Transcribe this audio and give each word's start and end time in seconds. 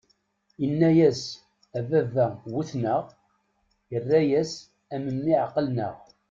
Inna-yas: 0.65 1.21
"A 1.77 1.79
baba, 1.89 2.25
wwten-aɣ". 2.53 3.05
Irra-yas: 3.95 4.53
"A 4.93 4.95
mmi, 5.03 5.35
εeqlen-aɣ". 5.43 5.95